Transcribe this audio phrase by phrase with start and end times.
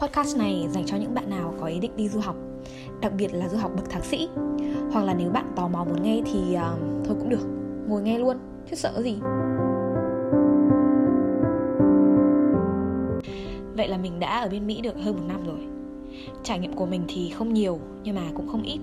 [0.00, 2.36] Podcast này dành cho những bạn nào có ý định đi du học,
[3.00, 4.28] đặc biệt là du học bậc thạc sĩ.
[4.92, 6.60] Hoặc là nếu bạn tò mò muốn nghe thì uh,
[7.04, 7.46] thôi cũng được,
[7.88, 8.36] ngồi nghe luôn,
[8.70, 9.18] chứ sợ gì.
[13.76, 15.60] Vậy là mình đã ở bên Mỹ được hơn một năm rồi.
[16.42, 18.78] Trải nghiệm của mình thì không nhiều nhưng mà cũng không ít.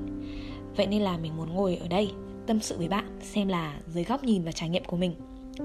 [0.76, 2.12] Vậy nên là mình muốn ngồi ở đây
[2.46, 5.12] tâm sự với bạn xem là dưới góc nhìn và trải nghiệm của mình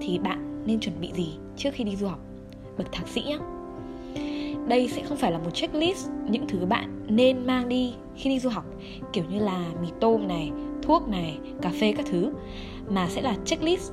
[0.00, 2.18] thì bạn nên chuẩn bị gì trước khi đi du học
[2.78, 3.38] bậc thạc sĩ nhé
[4.68, 8.38] đây sẽ không phải là một checklist, những thứ bạn nên mang đi khi đi
[8.38, 8.64] du học,
[9.12, 10.50] kiểu như là mì tôm này,
[10.82, 12.32] thuốc này, cà phê các thứ,
[12.88, 13.92] mà sẽ là checklist,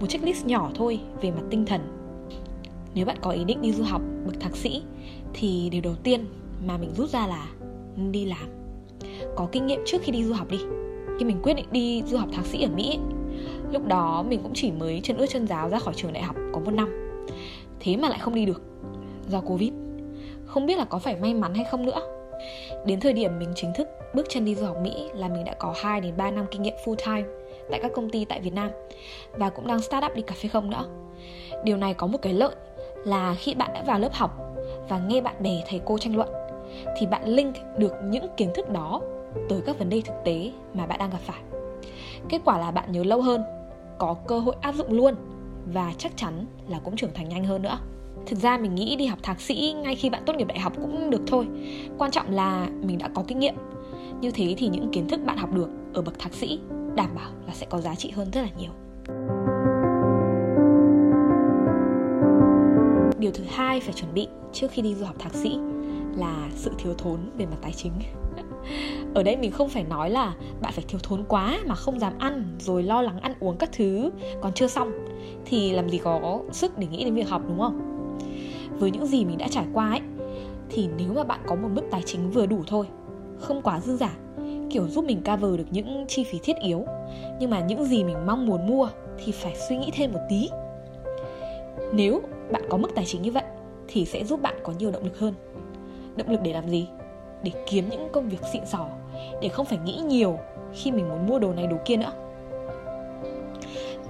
[0.00, 1.80] một checklist nhỏ thôi về mặt tinh thần.
[2.94, 4.82] Nếu bạn có ý định đi du học bậc thạc sĩ,
[5.34, 6.24] thì điều đầu tiên
[6.66, 7.46] mà mình rút ra là
[8.10, 8.48] đi làm.
[9.36, 10.58] Có kinh nghiệm trước khi đi du học đi.
[11.18, 12.98] Khi mình quyết định đi du học thạc sĩ ở mỹ
[13.72, 16.36] lúc đó mình cũng chỉ mới chân ướt chân giáo ra khỏi trường đại học
[16.52, 16.88] có một năm.
[17.80, 18.62] Thế mà lại không đi được,
[19.28, 19.72] do covid
[20.56, 22.00] không biết là có phải may mắn hay không nữa
[22.84, 25.54] đến thời điểm mình chính thức bước chân đi du học mỹ là mình đã
[25.58, 27.28] có 2 đến 3 năm kinh nghiệm full time
[27.70, 28.70] tại các công ty tại Việt Nam
[29.32, 30.84] và cũng đang start up đi cà phê không nữa.
[31.64, 32.54] Điều này có một cái lợi
[33.04, 34.38] là khi bạn đã vào lớp học
[34.88, 36.28] và nghe bạn bè thầy cô tranh luận
[36.98, 39.00] thì bạn link được những kiến thức đó
[39.48, 41.40] tới các vấn đề thực tế mà bạn đang gặp phải.
[42.28, 43.42] Kết quả là bạn nhớ lâu hơn,
[43.98, 45.14] có cơ hội áp dụng luôn
[45.66, 47.78] và chắc chắn là cũng trưởng thành nhanh hơn nữa.
[48.26, 50.72] Thực ra mình nghĩ đi học thạc sĩ ngay khi bạn tốt nghiệp đại học
[50.76, 51.46] cũng được thôi.
[51.98, 53.54] Quan trọng là mình đã có kinh nghiệm.
[54.20, 56.58] Như thế thì những kiến thức bạn học được ở bậc thạc sĩ
[56.94, 58.70] đảm bảo là sẽ có giá trị hơn rất là nhiều.
[63.18, 65.58] Điều thứ hai phải chuẩn bị trước khi đi du học thạc sĩ
[66.16, 67.92] là sự thiếu thốn về mặt tài chính
[69.14, 72.12] ở đây mình không phải nói là bạn phải thiếu thốn quá mà không dám
[72.18, 74.10] ăn rồi lo lắng ăn uống các thứ
[74.42, 74.92] còn chưa xong
[75.44, 77.95] thì làm gì có sức để nghĩ đến việc học, đúng không
[78.78, 80.00] với những gì mình đã trải qua ấy,
[80.70, 82.86] thì nếu mà bạn có một mức tài chính vừa đủ thôi,
[83.38, 84.16] không quá dư giả,
[84.70, 86.84] kiểu giúp mình cover được những chi phí thiết yếu,
[87.40, 88.88] nhưng mà những gì mình mong muốn mua
[89.24, 90.48] thì phải suy nghĩ thêm một tí.
[91.92, 92.20] Nếu
[92.52, 93.44] bạn có mức tài chính như vậy
[93.88, 95.34] thì sẽ giúp bạn có nhiều động lực hơn.
[96.16, 96.88] Động lực để làm gì?
[97.42, 98.86] Để kiếm những công việc xịn sò
[99.42, 100.38] để không phải nghĩ nhiều
[100.72, 102.12] khi mình muốn mua đồ này đồ kia nữa.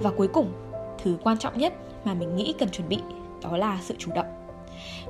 [0.00, 0.52] Và cuối cùng,
[1.02, 1.72] thứ quan trọng nhất
[2.04, 2.98] mà mình nghĩ cần chuẩn bị
[3.42, 4.26] đó là sự chủ động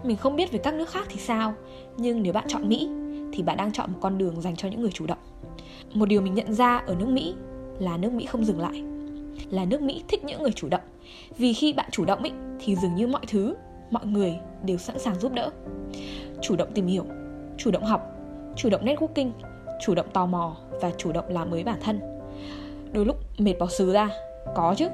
[0.05, 1.55] mình không biết về các nước khác thì sao.
[1.97, 2.89] Nhưng nếu bạn chọn mỹ
[3.33, 5.19] thì bạn đang chọn một con đường dành cho những người chủ động.
[5.95, 7.35] Một điều mình nhận ra ở nước mỹ
[7.79, 8.85] là nước mỹ không dừng lại.
[9.51, 10.81] Là nước mỹ thích những người chủ động.
[11.39, 12.31] Vì khi bạn chủ động ý,
[12.61, 13.55] thì dường như mọi thứ
[13.91, 15.51] mọi người đều sẵn sàng giúp đỡ.
[16.43, 17.05] Chủ động tìm hiểu
[17.59, 18.03] chủ động học
[18.57, 19.31] chủ động networking
[19.81, 22.01] chủ động tò mò và chủ động làm mới bản thân.
[22.93, 24.11] Đôi lúc mệt bỏ xứ ra
[24.55, 24.89] có chứ.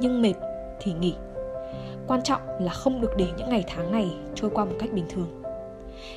[0.00, 0.34] Nhưng mệt
[0.80, 1.14] thì nghỉ
[2.06, 5.06] quan trọng là không được để những ngày tháng này trôi qua một cách bình
[5.08, 5.42] thường.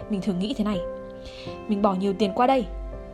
[0.10, 0.80] Mình thường nghĩ thế này,
[1.68, 2.66] mình bỏ nhiều tiền qua đây,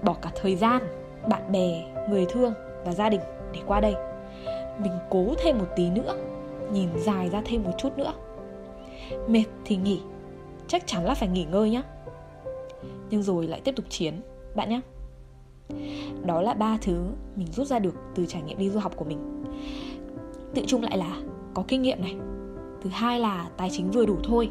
[0.03, 0.81] bỏ cả thời gian,
[1.29, 2.53] bạn bè, người thương
[2.85, 3.21] và gia đình
[3.53, 3.95] để qua đây.
[4.79, 6.15] Mình cố thêm một tí nữa,
[6.71, 8.13] nhìn dài ra thêm một chút nữa.
[9.27, 10.01] Mệt thì nghỉ,
[10.67, 11.81] chắc chắn là phải nghỉ ngơi nhé
[13.09, 14.21] nhưng rồi lại tiếp tục chiến,
[14.55, 14.81] bạn nhé
[16.25, 19.05] đó là ba thứ mình rút ra được từ trải nghiệm đi du học của
[19.05, 19.43] mình.
[20.55, 21.17] Tự chung lại là
[21.53, 22.15] có kinh nghiệm này
[22.81, 24.49] thứ hai là tài chính vừa đủ thôi.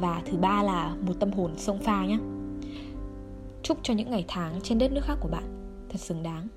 [0.00, 2.18] Và thứ ba là một tâm hồn sông pha nhé.
[3.62, 5.44] Chúc cho những ngày tháng trên đất nước khác của bạn
[5.88, 6.48] thật xứng đáng.